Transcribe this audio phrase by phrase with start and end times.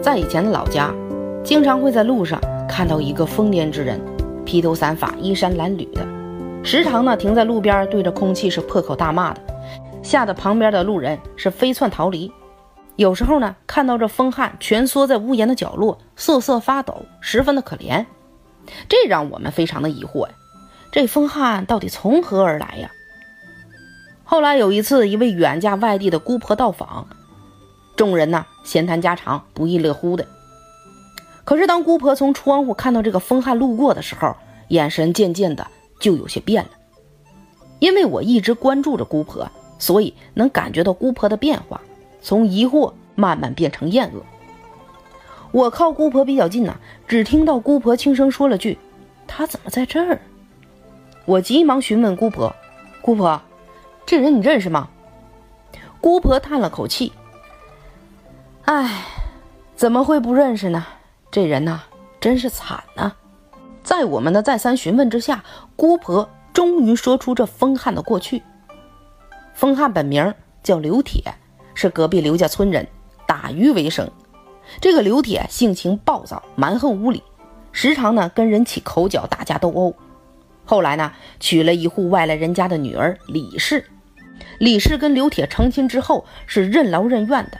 [0.00, 0.94] 在以前的老家，
[1.44, 4.00] 经常会在路上看到一个疯癫之人，
[4.44, 6.06] 披头散发、衣衫褴褛的，
[6.62, 9.40] 时常呢停在路边，对着空气是破口大骂的，
[10.02, 12.32] 吓得旁边的路人是飞窜逃离。
[12.94, 18.06] 有时候呢，看到这疯汉蜷缩在屋檐的角落，瑟瑟发抖，十分的可怜，
[18.88, 20.34] 这让我们非常的疑惑呀，
[20.92, 22.90] 这疯汉到底从何而来呀？
[24.22, 27.08] 后来有一次，一位远嫁外地的姑婆到访，
[27.98, 30.24] 众人呢闲谈家常，不亦乐乎的。
[31.44, 34.36] 可是当姑婆从窗户看到这个疯汉路过的时候，
[34.68, 35.66] 眼神渐渐的
[35.98, 36.70] 就有些变了。
[37.80, 41.80] 因为我一直关注着姑婆，所以能感觉到姑婆的变化，
[42.22, 44.22] 从疑惑慢慢变成厌恶。
[45.50, 46.76] 我靠姑婆比较近呢，
[47.08, 48.78] 只听到姑婆轻声说了句
[49.26, 50.20] ：“他怎么在这儿？”
[51.26, 52.54] 我急忙询问姑婆
[53.02, 53.40] ：“姑婆。”
[54.06, 54.88] 这人你认识吗？
[56.00, 57.12] 姑婆叹了口气，
[58.68, 59.02] 哎，
[59.76, 60.84] 怎么会不认识呢？
[61.30, 61.80] 这人呐，
[62.20, 63.12] 真是惨呐！
[63.82, 65.42] 在我们的再三询问之下，
[65.74, 68.42] 姑婆终于说出这疯汉的过去。
[69.54, 71.34] 疯汉本名叫刘铁，
[71.72, 72.86] 是隔壁刘家村人，
[73.26, 74.06] 打鱼为生。
[74.82, 77.22] 这个刘铁性情暴躁，蛮横无理，
[77.72, 79.94] 时常呢跟人起口角，打架斗殴。
[80.66, 83.86] 后来呢，娶了一户外来人家的女儿李氏。
[84.58, 87.58] 李氏跟刘铁成亲之后是任劳任怨的，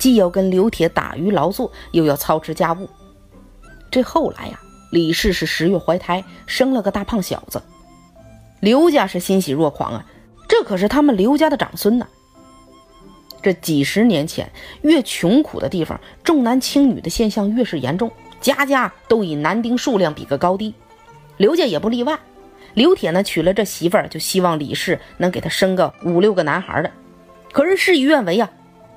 [0.00, 2.88] 既要跟刘铁打鱼劳作，又要操持家务。
[3.90, 4.58] 这后来呀，
[4.90, 7.62] 李氏是十月怀胎，生了个大胖小子。
[8.60, 10.06] 刘家是欣喜若狂啊，
[10.48, 12.06] 这可是他们刘家的长孙呐。
[13.42, 14.50] 这几十年前，
[14.80, 20.74] 越穷苦的地方，重男轻女的现象越是严重，家家都以男丁数量比个高低，
[21.36, 22.18] 刘家也不例外。
[22.72, 26.90] 刘铁呢，娶了这媳妇儿，就希望李氏能给他生个五六个男孩的。
[27.52, 28.48] 可是事与愿违啊，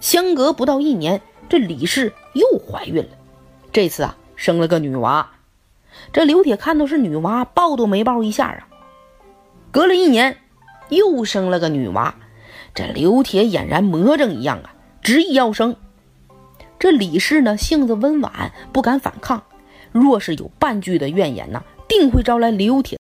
[0.00, 3.10] 相隔不到一年，这李氏又怀孕了。
[3.72, 5.30] 这次啊，生了个女娃。
[6.12, 8.68] 这刘铁看到是女娃，抱都没抱一下啊。
[9.70, 10.38] 隔了一年，
[10.90, 12.14] 又生了个女娃。
[12.74, 15.76] 这刘铁俨然魔怔一样啊，执意要生。
[16.78, 19.42] 这李氏呢，性子温婉，不敢反抗。
[19.92, 22.98] 若是有半句的怨言呢，定会招来刘铁。